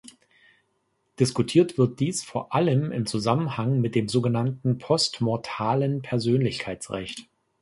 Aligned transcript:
Diskutiert 1.19 1.77
wird 1.77 1.99
dies 1.99 2.23
vor 2.23 2.55
allem 2.55 2.91
im 2.91 3.05
Zusammenhang 3.05 3.81
mit 3.81 3.93
dem 3.93 4.07
so 4.09 4.23
genannten 4.23 4.79
postmortalen 4.79 6.01
Persönlichkeitsrecht. 6.01 7.27